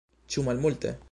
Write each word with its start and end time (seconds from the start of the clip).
Ĉu 0.35 0.45
malmulte? 0.47 0.95